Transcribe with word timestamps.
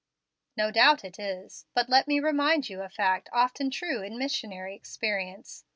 "No 0.57 0.71
doubt 0.71 1.03
it 1.05 1.19
is; 1.19 1.67
but 1.75 1.87
let 1.87 2.07
me 2.07 2.19
remind 2.19 2.69
you 2.71 2.79
of 2.79 2.85
a 2.87 2.89
fact 2.89 3.29
often 3.31 3.69
true 3.69 4.01
in 4.01 4.17
missionary 4.17 4.73
experience. 4.73 5.63